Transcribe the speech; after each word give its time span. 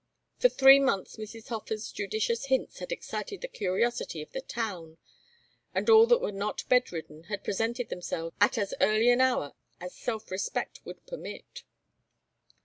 For 0.39 0.49
three 0.49 0.79
months 0.79 1.17
Mrs. 1.17 1.49
Hofer's 1.49 1.91
judicious 1.91 2.45
hints 2.45 2.79
had 2.79 2.91
excited 2.91 3.41
the 3.41 3.47
curiosity 3.47 4.23
of 4.23 4.31
the 4.31 4.41
town, 4.41 4.97
and 5.75 5.91
all 5.91 6.07
that 6.07 6.21
were 6.21 6.31
not 6.31 6.63
bedridden 6.67 7.25
had 7.25 7.43
presented 7.43 7.89
themselves 7.89 8.35
at 8.41 8.57
as 8.57 8.73
early 8.81 9.11
an 9.11 9.21
hour 9.21 9.53
as 9.79 9.93
self 9.95 10.31
respect 10.31 10.83
would 10.85 11.05
permit. 11.05 11.61